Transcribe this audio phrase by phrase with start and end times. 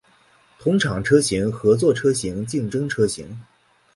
[0.57, 3.39] 同厂车型合作车型竞争车型